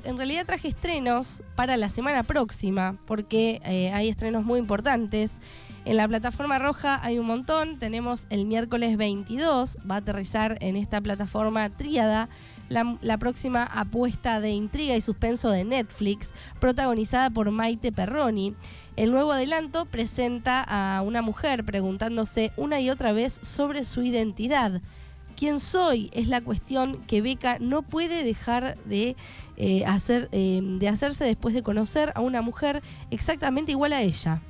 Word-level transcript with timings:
22, 0.00 0.10
en 0.10 0.16
realidad 0.16 0.46
traje 0.46 0.68
estrenos 0.68 1.42
para 1.54 1.76
la 1.76 1.88
semana 1.88 2.22
próxima, 2.22 2.96
porque 3.06 3.60
eh, 3.64 3.92
hay 3.92 4.08
estrenos 4.08 4.44
muy 4.44 4.58
importantes. 4.58 5.38
En 5.84 5.96
la 5.96 6.06
plataforma 6.06 6.58
roja 6.58 7.00
hay 7.02 7.18
un 7.18 7.26
montón. 7.26 7.78
Tenemos 7.78 8.26
el 8.30 8.44
miércoles 8.44 8.96
22, 8.96 9.78
va 9.90 9.96
a 9.96 9.98
aterrizar 9.98 10.58
en 10.60 10.76
esta 10.76 11.00
plataforma 11.00 11.68
Tríada 11.70 12.28
la, 12.68 13.18
próxima 13.18 13.64
apuesta 13.64 14.40
de 14.40 14.50
intriga 14.50 14.94
y 14.96 15.00
suspenso 15.00 15.50
de 15.50 15.64
Netflix, 15.64 16.32
protagonizada 16.60 17.30
por 17.30 17.50
Maite 17.50 17.92
Perroni. 17.92 18.54
El 18.96 19.10
nuevo 19.10 19.32
adelanto 19.32 19.86
presenta 19.86 20.62
a 20.62 21.02
una 21.02 21.22
mujer 21.22 21.64
preguntándose 21.64 22.52
una 22.56 22.80
y 22.80 22.90
otra 22.90 23.12
vez 23.12 23.40
sobre 23.42 23.84
su 23.84 24.02
identidad. 24.02 24.80
¿Quién 25.40 25.58
soy? 25.58 26.10
Es 26.12 26.28
la 26.28 26.42
cuestión 26.42 26.98
que 27.06 27.22
Beca 27.22 27.56
no 27.60 27.80
puede 27.80 28.24
dejar 28.24 28.76
de, 28.84 29.16
eh, 29.56 29.86
hacer, 29.86 30.28
eh, 30.32 30.60
de 30.62 30.86
hacerse 30.86 31.24
después 31.24 31.54
de 31.54 31.62
conocer 31.62 32.12
a 32.14 32.20
una 32.20 32.42
mujer 32.42 32.82
exactamente 33.10 33.72
igual 33.72 33.94
a 33.94 34.02
ella. 34.02 34.42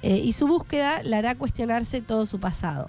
Eh, 0.00 0.16
y 0.24 0.32
su 0.32 0.46
búsqueda 0.46 1.02
la 1.02 1.18
hará 1.18 1.34
cuestionarse 1.34 2.00
todo 2.00 2.24
su 2.24 2.40
pasado. 2.40 2.88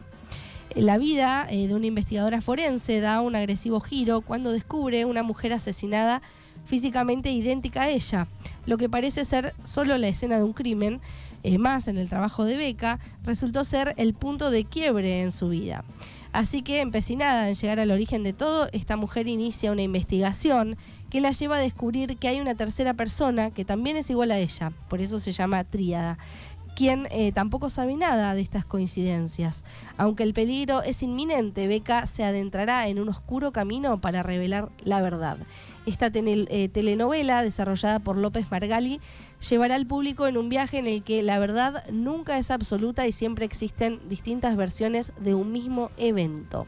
La 0.74 0.98
vida 0.98 1.46
de 1.52 1.76
una 1.76 1.88
investigadora 1.88 2.40
forense 2.40 3.02
da 3.02 3.20
un 3.20 3.36
agresivo 3.36 3.82
giro 3.82 4.22
cuando 4.22 4.54
descubre 4.54 5.04
una 5.04 5.22
mujer 5.22 5.52
asesinada 5.52 6.22
físicamente 6.64 7.30
idéntica 7.30 7.82
a 7.82 7.90
ella. 7.90 8.30
Lo 8.66 8.78
que 8.78 8.88
parece 8.88 9.26
ser 9.26 9.54
solo 9.66 9.98
la 9.98 10.08
escena 10.08 10.38
de 10.38 10.46
un 10.46 10.54
crimen, 10.54 11.02
más 11.60 11.90
en 11.90 11.98
el 11.98 12.08
trabajo 12.08 12.46
de 12.46 12.56
Beca, 12.56 13.00
resultó 13.24 13.66
ser 13.66 13.96
el 13.98 14.14
punto 14.14 14.50
de 14.50 14.64
quiebre 14.64 15.24
en 15.24 15.34
su 15.34 15.50
vida. 15.50 15.84
Así 16.38 16.62
que, 16.62 16.82
empecinada 16.82 17.50
en 17.50 17.56
llegar 17.56 17.80
al 17.80 17.90
origen 17.90 18.24
de 18.24 18.32
todo, 18.32 18.68
esta 18.72 18.96
mujer 18.96 19.28
inicia 19.28 19.72
una 19.72 19.82
investigación 19.82 20.78
que 21.10 21.20
la 21.20 21.32
lleva 21.32 21.56
a 21.56 21.60
descubrir 21.60 22.16
que 22.18 22.28
hay 22.28 22.40
una 22.40 22.54
tercera 22.54 22.94
persona 22.94 23.50
que 23.50 23.66
también 23.66 23.98
es 23.98 24.12
igual 24.12 24.30
a 24.30 24.38
ella, 24.38 24.72
por 24.88 25.02
eso 25.02 25.18
se 25.18 25.32
llama 25.32 25.64
Tríada, 25.64 26.20
quien 26.78 27.08
eh, 27.10 27.32
tampoco 27.32 27.72
sabe 27.72 27.98
nada 27.98 28.36
de 28.36 28.42
estas 28.42 28.64
coincidencias. 28.64 29.64
Aunque 29.98 30.22
el 30.22 30.36
peligro 30.36 30.84
es 30.84 31.02
inminente, 31.02 31.66
Beca 31.66 32.06
se 32.06 32.24
adentrará 32.24 32.88
en 32.88 33.00
un 33.00 33.10
oscuro 33.10 33.52
camino 33.52 34.00
para 34.00 34.22
revelar 34.22 34.70
la 34.84 35.02
verdad. 35.02 35.40
Esta 35.88 36.12
eh, 36.14 36.70
telenovela, 36.72 37.42
desarrollada 37.42 37.98
por 37.98 38.16
López 38.16 38.52
Margali, 38.52 39.02
llevará 39.50 39.74
al 39.74 39.88
público 39.88 40.28
en 40.28 40.38
un 40.38 40.50
viaje 40.50 40.78
en 40.78 40.86
el 40.86 41.02
que 41.02 41.24
la 41.24 41.40
verdad 41.40 41.84
nunca 41.90 42.38
es 42.38 42.52
absoluta 42.52 43.08
y 43.08 43.12
siempre 43.12 43.44
existen 43.44 44.00
distintas 44.08 44.56
versiones 44.56 45.14
de 45.20 45.34
un 45.34 45.52
mismo 45.52 45.90
evento. 45.98 46.68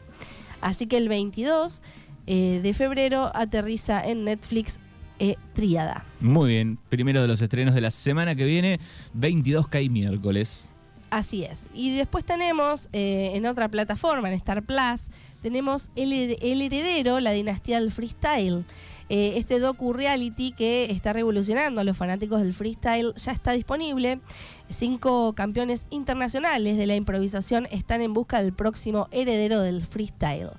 Así 0.60 0.88
que 0.88 0.96
el 0.96 1.08
22 1.08 1.82
eh, 2.26 2.58
de 2.64 2.74
febrero 2.74 3.30
aterriza 3.32 4.04
en 4.04 4.24
Netflix 4.24 4.80
eh, 5.20 5.36
Tríada. 5.52 6.04
Muy 6.20 6.50
bien, 6.50 6.78
primero 6.88 7.22
de 7.22 7.28
los 7.28 7.40
estrenos 7.40 7.74
de 7.74 7.80
la 7.80 7.92
semana 7.92 8.34
que 8.34 8.44
viene, 8.44 8.80
22 9.14 9.68
cae 9.68 9.88
miércoles. 9.88 10.68
Así 11.10 11.44
es. 11.44 11.68
Y 11.74 11.94
después 11.94 12.24
tenemos 12.24 12.88
eh, 12.92 13.32
en 13.34 13.46
otra 13.46 13.68
plataforma, 13.68 14.28
en 14.28 14.34
Star 14.34 14.62
Plus, 14.62 15.10
tenemos 15.42 15.90
El, 15.96 16.12
el 16.12 16.62
Heredero, 16.62 17.20
la 17.20 17.32
dinastía 17.32 17.80
del 17.80 17.92
freestyle. 17.92 18.64
Eh, 19.12 19.38
este 19.38 19.58
docu 19.58 19.92
reality 19.92 20.52
que 20.52 20.84
está 20.84 21.12
revolucionando 21.12 21.80
a 21.80 21.84
los 21.84 21.96
fanáticos 21.96 22.42
del 22.42 22.54
freestyle 22.54 23.12
ya 23.16 23.32
está 23.32 23.50
disponible. 23.52 24.20
Cinco 24.68 25.32
campeones 25.34 25.84
internacionales 25.90 26.76
de 26.76 26.86
la 26.86 26.94
improvisación 26.94 27.66
están 27.72 28.02
en 28.02 28.12
busca 28.14 28.40
del 28.40 28.52
próximo 28.52 29.08
heredero 29.10 29.60
del 29.62 29.82
freestyle. 29.82 30.50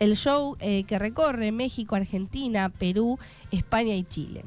El 0.00 0.16
show 0.16 0.56
eh, 0.58 0.82
que 0.84 0.98
recorre 0.98 1.52
México, 1.52 1.94
Argentina, 1.94 2.70
Perú, 2.70 3.18
España 3.52 3.94
y 3.94 4.02
Chile. 4.02 4.44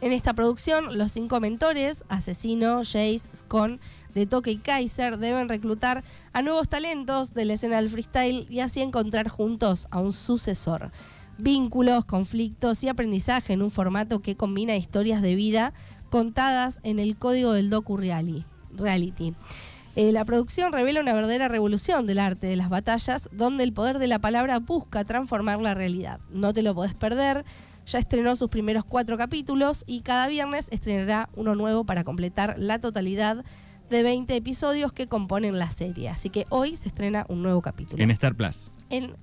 En 0.00 0.12
esta 0.12 0.32
producción, 0.32 0.96
los 0.96 1.12
cinco 1.12 1.40
mentores, 1.40 2.04
Asesino, 2.08 2.78
Jace, 2.78 3.22
Scon, 3.34 3.80
De 4.14 4.24
Toque 4.24 4.52
y 4.52 4.58
Kaiser, 4.58 5.18
deben 5.18 5.50
reclutar 5.50 6.04
a 6.32 6.40
nuevos 6.40 6.68
talentos 6.68 7.34
de 7.34 7.44
la 7.44 7.54
escena 7.54 7.76
del 7.76 7.90
freestyle 7.90 8.46
y 8.48 8.60
así 8.60 8.80
encontrar 8.80 9.28
juntos 9.28 9.88
a 9.90 9.98
un 10.00 10.14
sucesor 10.14 10.92
vínculos, 11.38 12.04
conflictos 12.04 12.82
y 12.82 12.88
aprendizaje 12.88 13.52
en 13.52 13.62
un 13.62 13.70
formato 13.70 14.20
que 14.20 14.36
combina 14.36 14.76
historias 14.76 15.22
de 15.22 15.36
vida 15.36 15.72
contadas 16.10 16.80
en 16.82 16.98
el 16.98 17.16
código 17.16 17.52
del 17.52 17.70
docu 17.70 17.96
reality. 17.96 19.34
Eh, 19.98 20.12
la 20.12 20.24
producción 20.24 20.72
revela 20.72 21.00
una 21.00 21.12
verdadera 21.12 21.48
revolución 21.48 22.06
del 22.06 22.20
arte 22.20 22.46
de 22.46 22.54
las 22.54 22.68
batallas, 22.68 23.28
donde 23.32 23.64
el 23.64 23.72
poder 23.72 23.98
de 23.98 24.06
la 24.06 24.20
palabra 24.20 24.60
busca 24.60 25.02
transformar 25.02 25.60
la 25.60 25.74
realidad. 25.74 26.20
No 26.30 26.54
te 26.54 26.62
lo 26.62 26.72
podés 26.72 26.94
perder. 26.94 27.44
Ya 27.84 27.98
estrenó 27.98 28.36
sus 28.36 28.48
primeros 28.48 28.84
cuatro 28.84 29.18
capítulos 29.18 29.82
y 29.88 30.02
cada 30.02 30.28
viernes 30.28 30.68
estrenará 30.70 31.30
uno 31.34 31.56
nuevo 31.56 31.82
para 31.82 32.04
completar 32.04 32.54
la 32.58 32.78
totalidad 32.78 33.44
de 33.90 34.04
20 34.04 34.36
episodios 34.36 34.92
que 34.92 35.08
componen 35.08 35.58
la 35.58 35.72
serie. 35.72 36.10
Así 36.10 36.30
que 36.30 36.46
hoy 36.48 36.76
se 36.76 36.86
estrena 36.86 37.26
un 37.28 37.42
nuevo 37.42 37.60
capítulo. 37.60 38.00
En 38.00 38.12
Star 38.12 38.36
Plus. 38.36 38.70
En, 38.90 39.16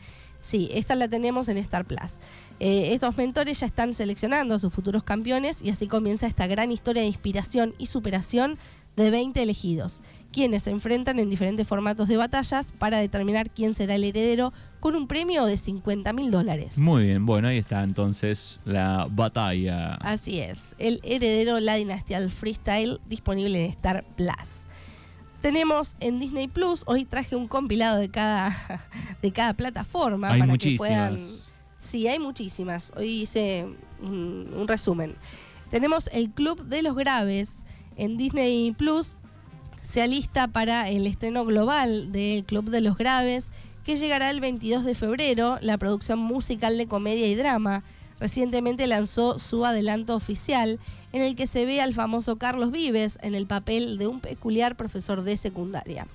Sí, 0.46 0.70
esta 0.74 0.94
la 0.94 1.08
tenemos 1.08 1.50
en 1.50 1.58
Star 1.58 1.86
Plus. 1.86 2.20
Eh, 2.60 2.94
estos 2.94 3.18
mentores 3.18 3.60
ya 3.62 3.66
están 3.66 3.96
seleccionando 3.96 4.54
a 4.54 4.60
sus 4.60 4.72
futuros 4.72 5.04
campeones 5.04 5.64
y 5.64 5.72
así 5.72 5.88
comienza 5.88 6.28
esta 6.28 6.46
gran 6.46 6.72
historia 6.72 7.02
de 7.02 7.08
inspiración 7.08 7.74
y 7.80 7.88
superación 7.88 8.60
de 8.96 9.12
20 9.12 9.42
elegidos, 9.42 10.02
quienes 10.32 10.64
se 10.64 10.70
enfrentan 10.70 11.20
en 11.20 11.30
diferentes 11.30 11.68
formatos 11.68 12.08
de 12.08 12.18
batallas 12.18 12.74
para 12.78 12.98
determinar 12.98 13.50
quién 13.50 13.74
será 13.74 13.96
el 13.96 14.04
heredero 14.04 14.54
con 14.80 14.96
un 14.96 15.08
premio 15.08 15.46
de 15.46 15.58
50 15.58 16.14
mil 16.14 16.32
dólares. 16.32 16.78
Muy 16.78 17.04
bien, 17.04 17.26
bueno, 17.26 17.48
ahí 17.48 17.58
está 17.58 17.84
entonces 17.84 18.60
la 18.66 19.08
batalla. 19.10 19.96
Así 19.96 20.40
es, 20.40 20.76
el 20.78 21.00
heredero, 21.04 21.60
la 21.60 21.76
dinastía 21.76 22.20
del 22.20 22.32
freestyle, 22.32 23.00
disponible 23.08 23.66
en 23.66 23.72
Star 23.72 24.06
Plus 24.16 24.66
tenemos 25.46 25.96
en 26.00 26.20
Disney 26.20 26.48
Plus, 26.48 26.82
hoy 26.88 27.06
traje 27.06 27.36
un 27.36 27.48
compilado 27.48 28.00
de 28.00 28.10
cada, 28.10 28.50
de 29.22 29.32
cada 29.32 29.54
plataforma 29.54 30.32
hay 30.32 30.40
para 30.40 30.52
muchísimas. 30.52 30.90
que 30.90 30.96
puedan. 30.96 31.18
Sí, 31.78 32.08
hay 32.08 32.18
muchísimas. 32.18 32.92
Hoy 32.98 33.22
hice 33.22 33.68
un, 34.02 34.50
un 34.56 34.68
resumen. 34.68 35.16
Tenemos 35.70 36.10
el 36.12 36.32
Club 36.32 36.66
de 36.66 36.82
los 36.82 36.96
Graves 36.96 37.64
en 37.96 38.18
Disney 38.18 38.72
Plus. 38.72 39.16
Se 39.84 40.02
alista 40.02 40.48
para 40.48 40.90
el 40.90 41.06
estreno 41.08 41.46
global 41.46 42.12
del 42.12 42.44
Club 42.44 42.70
de 42.70 42.82
los 42.82 42.98
Graves, 42.98 43.52
que 43.84 43.98
llegará 43.98 44.30
el 44.32 44.40
22 44.40 44.84
de 44.84 44.96
febrero, 44.96 45.60
la 45.62 45.78
producción 45.78 46.20
musical 46.20 46.78
de 46.78 46.88
comedia 46.88 47.28
y 47.28 47.36
drama 47.36 47.84
recientemente 48.20 48.88
lanzó 48.88 49.40
su 49.40 49.66
adelanto 49.66 50.16
oficial 50.16 50.80
en 51.12 51.22
el 51.22 51.36
que 51.36 51.48
se 51.48 51.66
ve 51.66 51.82
al 51.82 51.94
famoso 51.94 52.38
Carlos 52.38 52.72
Vives 52.72 53.20
en 53.22 53.36
el 53.36 53.48
papel 53.48 53.98
de 53.98 54.08
un 54.08 54.20
peculiar 54.20 54.76
profesor 54.76 55.24
de 55.24 55.38
secundaria. 55.38 56.08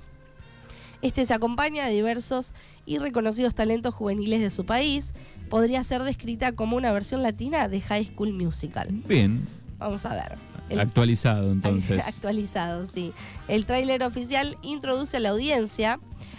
Este 1.02 1.24
se 1.24 1.32
acompaña 1.32 1.86
de 1.86 1.94
diversos 1.94 2.52
y 2.84 2.98
reconocidos 2.98 3.54
talentos 3.54 3.94
juveniles 3.94 4.40
de 4.40 4.50
su 4.50 4.66
país. 4.66 5.14
Podría 5.48 5.82
ser 5.82 6.02
descrita 6.02 6.52
como 6.52 6.76
una 6.76 6.92
versión 6.92 7.22
latina 7.22 7.68
de 7.68 7.80
High 7.80 8.06
School 8.06 8.34
Musical. 8.34 8.88
Bien. 9.06 9.46
Vamos 9.78 10.04
a 10.04 10.14
ver. 10.14 10.49
Actualizado 10.78 11.50
entonces. 11.52 12.06
Actualizado, 12.06 12.86
sí. 12.86 13.12
El 13.48 13.66
tráiler 13.66 14.02
oficial 14.02 14.56
introduce 14.62 15.16
a 15.16 15.20
la 15.20 15.30
audiencia 15.30 15.98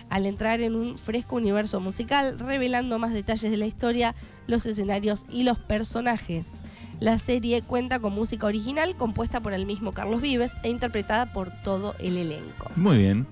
al 0.10 0.26
entrar 0.26 0.62
en 0.62 0.76
un 0.76 0.98
fresco 0.98 1.38
universo 1.38 1.80
musical, 1.80 2.38
revelando 2.40 3.00
más 3.00 3.14
detalles 3.14 3.50
de 3.50 3.58
la 3.58 3.66
historia, 3.66 4.14
los 4.48 4.66
escenarios 4.66 5.26
y 5.30 5.44
los 5.44 5.58
personajes. 5.58 6.56
La 7.00 7.18
serie 7.18 7.62
cuenta 7.62 8.00
con 8.00 8.14
música 8.14 8.46
original 8.46 8.96
compuesta 8.96 9.40
por 9.40 9.54
el 9.54 9.66
mismo 9.66 9.94
Carlos 9.94 10.22
Vives 10.22 10.54
e 10.64 10.70
interpretada 10.70 11.32
por 11.34 11.52
todo 11.64 11.96
el 12.00 12.18
elenco. 12.18 12.70
Muy 12.76 12.98
bien. 12.98 13.26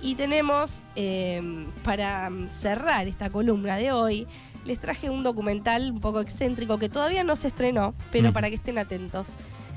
Y 0.00 0.14
tenemos, 0.14 0.82
eh, 0.94 1.40
para 1.82 2.30
cerrar 2.50 3.06
esta 3.08 3.30
columna 3.30 3.76
de 3.76 3.92
hoy, 3.92 4.26
les 4.64 4.78
traje 4.80 5.10
un 5.10 5.22
documental 5.22 5.90
un 5.92 6.00
poco 6.00 6.20
excéntrico 6.20 6.78
que 6.78 6.88
todavía 6.88 7.22
no 7.24 7.36
se 7.36 7.48
estrenó, 7.48 7.94
pero 8.10 8.30
Mm. 8.30 8.32
para 8.32 8.48
que 8.48 8.56
estén 8.56 8.78
atentos. 8.78 9.34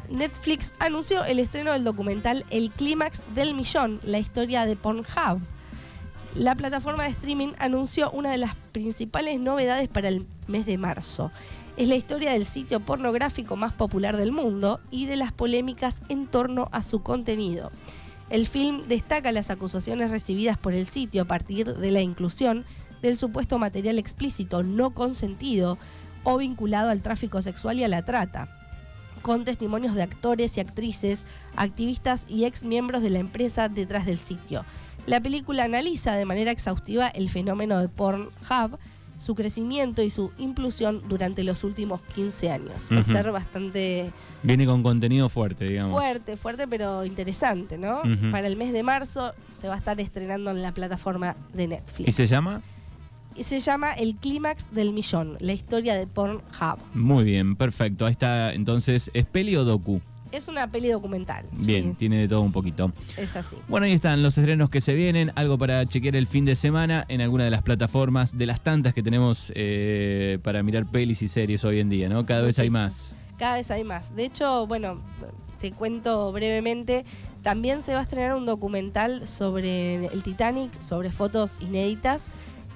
Netflix 0.10 0.74
anunció 0.80 1.24
el 1.24 1.40
estreno 1.40 1.72
del 1.72 1.84
documental 1.84 2.46
El 2.50 2.72
Clímax 2.72 3.22
del 3.36 3.54
Millón, 3.54 4.00
la 4.04 4.18
historia 4.18 4.66
de 4.66 4.76
Pornhub. 4.76 5.40
La 6.36 6.56
plataforma 6.56 7.04
de 7.04 7.12
streaming 7.12 7.54
anunció 7.60 8.12
una 8.12 8.32
de 8.32 8.38
las 8.38 8.56
principales 8.72 9.40
novedades 9.40 9.88
para 9.88 10.08
el 10.08 10.26
mes 10.48 10.66
de 10.66 10.78
marzo. 10.78 11.32
Es 11.78 11.88
la 11.88 11.96
historia 11.96 12.32
del 12.32 12.46
sitio 12.46 12.80
pornográfico 12.80 13.56
más 13.56 13.74
popular 13.74 14.18
del 14.18 14.32
mundo 14.32 14.80
y 14.90 15.06
de 15.06 15.16
las 15.16 15.32
polémicas 15.32 16.02
en 16.10 16.28
torno 16.28 16.70
a 16.72 16.84
su 16.84 17.04
contenido. 17.04 17.72
El 18.30 18.48
film 18.48 18.88
destaca 18.88 19.32
las 19.32 19.50
acusaciones 19.50 20.12
recibidas 20.12 20.58
por 20.58 20.74
el 20.74 20.86
sitio 20.86 21.24
a 21.24 21.26
partir 21.26 21.76
de 21.76 21.92
la 21.92 22.02
inclusión 22.02 22.66
del 23.02 23.16
supuesto 23.16 23.60
material 23.60 23.98
explícito 23.98 24.62
no 24.64 24.92
consentido 24.92 25.78
o 26.24 26.38
vinculado 26.38 26.90
al 26.90 27.02
tráfico 27.02 27.42
sexual 27.42 27.80
y 27.80 27.84
a 27.84 27.88
la 27.88 28.04
trata 28.04 28.59
con 29.22 29.46
testimonios 29.46 29.96
de 29.96 30.04
actores 30.04 30.58
y 30.58 30.62
actrices, 30.62 31.26
activistas 31.56 32.26
y 32.28 32.46
ex 32.46 32.64
miembros 32.64 33.02
de 33.02 33.10
la 33.10 33.20
empresa 33.20 33.70
detrás 33.70 34.06
del 34.06 34.20
sitio. 34.20 34.66
La 35.06 35.22
película 35.22 35.64
analiza 35.64 36.16
de 36.16 36.26
manera 36.26 36.52
exhaustiva 36.52 37.08
el 37.08 37.30
fenómeno 37.30 37.80
de 37.80 37.90
Pornhub, 37.90 38.78
su 39.18 39.36
crecimiento 39.36 40.02
y 40.02 40.10
su 40.10 40.32
inclusión 40.38 41.04
durante 41.10 41.44
los 41.44 41.64
últimos 41.64 42.02
15 42.16 42.52
años. 42.52 42.90
Va 42.92 43.00
a 43.00 43.04
ser 43.04 43.32
bastante 43.32 44.12
Viene 44.44 44.66
con 44.66 44.82
contenido 44.82 45.28
fuerte, 45.28 45.66
digamos. 45.66 45.92
fuerte, 45.92 46.38
fuerte, 46.38 46.68
pero 46.68 47.06
interesante, 47.06 47.78
¿no? 47.78 48.02
Para 48.32 48.48
el 48.48 48.56
mes 48.56 48.72
de 48.72 48.82
marzo 48.84 49.34
se 49.52 49.68
va 49.68 49.74
a 49.76 49.78
estar 49.78 50.00
estrenando 50.00 50.52
en 50.52 50.62
la 50.62 50.74
plataforma 50.74 51.36
de 51.54 51.68
Netflix. 51.68 52.08
¿Y 52.08 52.12
se 52.14 52.28
llama? 52.28 52.62
Y 53.36 53.44
se 53.44 53.60
llama 53.60 53.94
El 53.94 54.16
Clímax 54.16 54.72
del 54.72 54.92
Millón, 54.92 55.38
la 55.40 55.54
historia 55.54 55.96
de 55.96 56.08
Pornhub. 56.08 56.78
Muy 56.94 57.24
bien, 57.24 57.56
perfecto. 57.56 58.06
Ahí 58.06 58.12
está, 58.12 58.54
entonces, 58.54 59.10
¿es 59.14 59.26
peli 59.26 59.56
o 59.56 59.64
docu? 59.64 60.02
Es 60.32 60.48
una 60.48 60.68
peli 60.68 60.90
documental. 60.90 61.46
Bien, 61.54 61.84
sí, 61.84 61.96
tiene 61.98 62.18
de 62.18 62.28
todo 62.28 62.42
un 62.42 62.52
poquito. 62.52 62.92
es 63.18 63.36
así. 63.36 63.56
Bueno, 63.68 63.86
ahí 63.86 63.94
están 63.94 64.22
los 64.22 64.38
estrenos 64.38 64.70
que 64.70 64.80
se 64.80 64.94
vienen, 64.94 65.32
algo 65.36 65.58
para 65.58 65.86
chequear 65.86 66.16
el 66.16 66.28
fin 66.28 66.46
de 66.46 66.56
semana 66.56 67.06
en 67.08 67.22
alguna 67.22 67.46
de 67.46 67.52
las 67.52 67.64
plataformas, 67.64 68.38
de 68.38 68.46
las 68.46 68.62
tantas 68.62 68.94
que 68.94 69.02
tenemos 69.02 69.52
eh, 69.56 70.38
para 70.44 70.62
mirar 70.62 70.86
pelis 70.86 71.22
y 71.24 71.28
series 71.28 71.64
hoy 71.64 71.80
en 71.80 71.90
día, 71.90 72.10
¿no? 72.10 72.26
Cada 72.26 72.42
vez 72.44 72.60
hay 72.60 72.70
más. 72.70 73.16
Cada 73.38 73.56
vez 73.56 73.72
hay 73.72 73.84
más. 73.84 74.16
De 74.16 74.26
hecho, 74.26 74.68
bueno, 74.68 75.00
te 75.60 75.72
cuento 75.72 76.32
brevemente, 76.32 77.06
también 77.42 77.82
se 77.82 77.94
va 77.94 78.00
a 78.00 78.04
estrenar 78.04 78.36
un 78.36 78.46
documental 78.46 79.26
sobre 79.26 80.06
el 80.06 80.24
Titanic, 80.24 80.80
sobre 80.80 81.12
fotos 81.12 81.58
inéditas, 81.60 82.28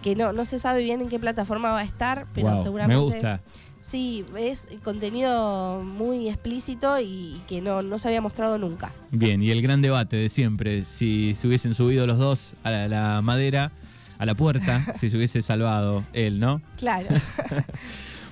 que 0.04 0.16
no, 0.16 0.34
no 0.34 0.46
se 0.46 0.60
sabe 0.60 0.84
bien 0.84 1.02
en 1.02 1.10
qué 1.10 1.18
plataforma 1.18 1.72
va 1.72 1.80
a 1.80 1.84
estar, 1.84 2.28
pero 2.36 2.56
seguramente... 2.60 2.96
Me 2.96 3.02
gusta. 3.02 3.42
Sí, 3.82 4.24
es 4.38 4.68
contenido 4.84 5.82
muy 5.84 6.30
explícito 6.30 7.00
y 7.02 7.42
que 7.48 7.62
no, 7.62 7.82
no 7.82 8.00
se 8.00 8.08
había 8.08 8.22
mostrado 8.22 8.58
nunca. 8.58 8.94
Bien, 9.12 9.42
y 9.42 9.52
el 9.52 9.62
gran 9.62 9.82
debate 9.82 10.16
de 10.16 10.30
siempre, 10.30 10.86
si 10.86 11.36
se 11.36 11.48
hubiesen 11.48 11.74
subido 11.74 12.08
los 12.08 12.18
dos 12.18 12.54
a 12.64 12.72
la, 12.72 12.88
la 12.88 13.22
madera, 13.22 13.72
a 14.20 14.26
la 14.26 14.36
puerta, 14.36 14.86
si 14.98 15.10
se 15.10 15.18
hubiese 15.18 15.42
salvado 15.42 16.04
él, 16.14 16.40
¿no? 16.40 16.62
Claro. 16.78 17.08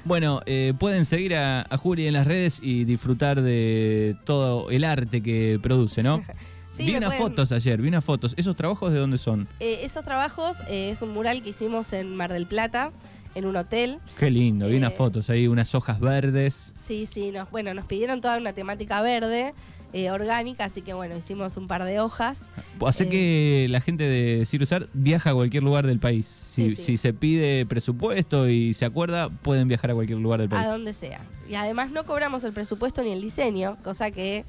Bueno, 0.03 0.41
eh, 0.47 0.74
pueden 0.79 1.06
seguir 1.06 1.35
a, 1.35 1.62
a 1.69 1.77
Juli 1.77 2.07
en 2.07 2.13
las 2.13 2.25
redes 2.25 2.59
y 2.63 2.85
disfrutar 2.85 3.44
de 3.44 4.15
todo 4.25 4.71
el 4.71 4.83
arte 4.83 5.21
que 5.21 5.59
produce, 5.62 6.01
¿no? 6.01 6.24
Sí, 6.71 6.85
vi 6.85 6.95
unas 6.95 7.09
pueden- 7.15 7.21
fotos 7.21 7.51
ayer, 7.51 7.81
vi 7.81 7.89
unas 7.89 8.03
fotos. 8.03 8.33
¿Esos 8.38 8.56
trabajos 8.56 8.91
de 8.94 8.97
dónde 9.00 9.18
son? 9.18 9.47
Eh, 9.59 9.81
esos 9.83 10.03
trabajos 10.06 10.62
eh, 10.68 10.89
es 10.91 11.01
un 11.01 11.09
mural 11.12 11.44
que 11.44 11.50
hicimos 11.50 11.91
en 11.94 12.15
Mar 12.15 12.31
del 12.31 12.47
Plata, 12.47 12.91
en 13.35 13.45
un 13.45 13.56
hotel. 13.57 14.00
Qué 14.18 14.29
lindo, 14.31 14.68
vi 14.68 14.77
unas 14.77 14.94
Eh, 14.94 14.95
fotos 14.97 15.29
ahí, 15.29 15.47
unas 15.47 15.75
hojas 15.75 16.00
verdes. 16.00 16.71
Sí, 16.75 17.07
sí, 17.12 17.31
nos, 17.31 17.51
bueno, 17.51 17.73
nos 17.73 17.85
pidieron 17.85 18.21
toda 18.21 18.38
una 18.38 18.53
temática 18.53 19.01
verde, 19.01 19.53
eh, 19.94 20.12
orgánica, 20.12 20.63
así 20.65 20.81
que 20.81 20.94
bueno, 20.94 21.18
hicimos 21.18 21.57
un 21.57 21.68
par 21.68 21.83
de 21.83 22.00
hojas. 22.00 22.50
Hace 22.85 23.03
eh, 23.03 23.09
que 23.09 23.67
la 23.69 23.81
gente 23.81 24.06
de 24.06 24.45
Cirusar 24.45 24.88
viaja 24.94 25.31
a 25.31 25.33
cualquier 25.33 25.63
lugar 25.63 25.85
del 25.85 26.00
país. 26.00 26.25
Si, 26.25 26.69
Sí, 26.69 26.75
sí. 26.77 26.83
si 26.83 26.97
se 26.97 27.13
pide 27.13 27.65
presupuesto 27.65 28.47
y 28.50 28.74
se 28.74 28.85
acuerda, 28.85 29.29
pueden 29.29 29.67
viajar 29.67 29.91
a 29.91 29.94
cualquier 29.94 30.19
lugar 30.19 30.39
del 30.39 30.47
país. 30.47 30.65
A 30.65 30.71
donde 30.71 30.94
sea. 30.94 31.19
Y 31.50 31.56
además 31.56 31.91
no 31.91 32.06
cobramos 32.06 32.45
el 32.45 32.53
presupuesto 32.53 33.03
ni 33.03 33.12
el 33.12 33.21
diseño, 33.21 33.77
cosa 33.83 34.12
que 34.12 34.45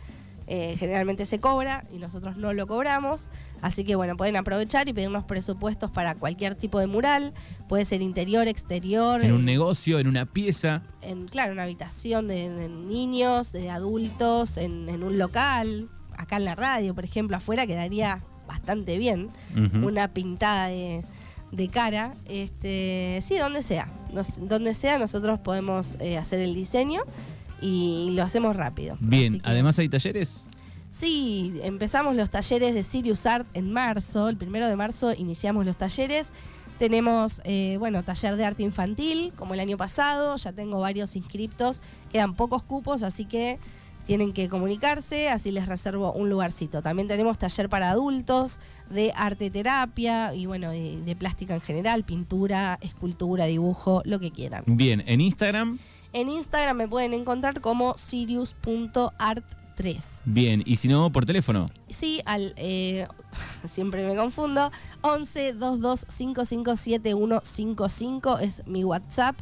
eh, 0.55 0.77
generalmente 0.77 1.25
se 1.25 1.41
cobra 1.41 1.85
y 1.91 1.97
nosotros 1.97 2.37
no 2.37 2.53
lo 2.53 2.67
cobramos. 2.67 3.31
Así 3.63 3.85
que 3.85 3.97
bueno, 3.97 4.19
pueden 4.19 4.37
aprovechar 4.37 4.87
y 4.87 4.93
pedirnos 4.93 5.25
presupuestos 5.25 5.91
para 5.91 6.15
cualquier 6.15 6.57
tipo 6.57 6.79
de 6.79 6.87
mural. 6.87 7.33
Puede 7.71 7.87
ser 7.87 8.03
interior, 8.03 8.47
exterior. 8.49 9.25
En 9.25 9.33
un 9.33 9.41
eh, 9.41 9.45
negocio, 9.45 9.99
en 9.99 10.09
una 10.09 10.27
pieza. 10.27 10.83
en, 11.01 11.27
claro, 11.27 11.53
una 11.53 11.63
habitación 11.63 12.29
de, 12.29 12.51
de 12.51 12.69
niños, 12.69 13.51
de 13.53 13.71
adultos, 13.71 14.59
en, 14.59 14.91
en 14.91 15.03
un 15.03 15.17
local, 15.17 15.89
acá 16.19 16.37
en 16.37 16.45
la 16.45 16.55
radio, 16.55 16.95
por 16.95 17.05
ejemplo, 17.05 17.35
afuera 17.39 17.67
quedaría 17.67 18.23
bastante 18.47 18.99
bien 18.99 19.31
una 19.83 20.09
pintada 20.13 20.67
de, 20.67 21.03
de 21.51 21.69
cara. 21.69 22.13
Este, 22.27 23.21
sí, 23.23 23.39
donde 23.39 23.63
sea. 23.63 23.89
Nos- 24.13 24.47
donde 24.47 24.75
sea 24.75 24.99
nosotros 24.99 25.39
podemos 25.41 25.97
eh, 25.99 26.19
hacer 26.19 26.41
el 26.41 26.55
diseño 26.55 27.01
y 27.63 28.11
lo 28.11 28.23
hacemos 28.25 28.57
rápido. 28.57 28.97
Bien, 29.01 29.41
que- 29.41 29.49
además 29.49 29.79
hay 29.79 29.89
talleres. 29.89 30.45
Sí, 30.91 31.59
empezamos 31.63 32.15
los 32.17 32.29
talleres 32.29 32.75
de 32.75 32.85
Sirius 32.85 33.25
Art 33.25 33.47
en 33.55 33.73
marzo. 33.73 34.29
El 34.29 34.37
primero 34.37 34.69
de 34.69 34.77
marzo 34.77 35.15
iniciamos 35.15 35.65
los 35.65 35.77
talleres. 35.79 36.33
Tenemos, 36.79 37.41
eh, 37.45 37.77
bueno, 37.79 38.03
taller 38.03 38.37
de 38.37 38.45
arte 38.45 38.63
infantil, 38.63 39.33
como 39.37 39.55
el 39.55 39.61
año 39.61 39.77
pasado. 39.79 40.37
Ya 40.37 40.53
tengo 40.53 40.81
varios 40.81 41.17
inscriptos. 41.17 41.81
Quedan 42.11 42.35
pocos 42.35 42.63
cupos, 42.63 43.03
así 43.05 43.25
que 43.25 43.59
tienen 44.07 44.33
que 44.33 44.49
comunicarse, 44.49 45.29
así 45.29 45.53
les 45.53 45.67
reservo 45.69 46.13
un 46.13 46.29
lugarcito. 46.29 46.83
También 46.83 47.07
tenemos 47.07 47.39
taller 47.39 47.69
para 47.69 47.91
adultos, 47.91 48.59
de 48.91 49.13
arte 49.17 49.49
terapia 49.49 50.35
y 50.35 50.47
bueno, 50.47 50.71
de, 50.71 51.01
de 51.03 51.17
plástica 51.17 51.55
en 51.55 51.61
general, 51.61 52.03
pintura, 52.05 52.79
escultura, 52.83 53.47
dibujo, 53.47 54.03
lo 54.05 54.19
que 54.19 54.33
quieran. 54.33 54.65
Bien, 54.67 55.05
en 55.07 55.21
Instagram. 55.21 55.79
En 56.13 56.29
Instagram 56.29 56.77
me 56.77 56.89
pueden 56.89 57.15
encontrar 57.15 57.61
como 57.61 57.95
sirius.art3. 57.97 60.23
Bien, 60.25 60.63
y 60.67 60.77
si 60.77 60.89
no, 60.89 61.11
por 61.11 61.25
teléfono. 61.25 61.67
Sí, 61.89 62.21
al 62.27 62.53
eh, 62.57 63.07
siempre 63.65 64.07
me 64.07 64.15
confundo. 64.15 64.71
11 65.01 65.55
22 65.55 66.05
55 66.09 66.77
7155 66.77 68.39
es 68.39 68.63
mi 68.67 68.85
WhatsApp. 68.85 69.37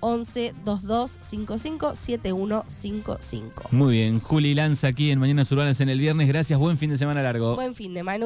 11 0.00 0.54
22 0.66 1.18
55 1.22 1.96
7155. 1.96 3.68
Muy 3.70 3.94
bien, 3.94 4.20
Juli 4.20 4.54
Lanza 4.54 4.88
aquí 4.88 5.10
en 5.10 5.18
Mañanas 5.18 5.50
Urbanas 5.50 5.80
en 5.80 5.88
el 5.88 5.98
viernes. 5.98 6.28
Gracias, 6.28 6.58
buen 6.58 6.76
fin 6.76 6.90
de 6.90 6.98
semana 6.98 7.22
largo. 7.22 7.54
Buen 7.54 7.74
fin 7.74 7.94
de 7.94 8.02
Manu. 8.02 8.22